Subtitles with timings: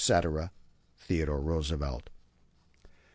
[1.05, 2.09] THEODORE ROOSEVELT.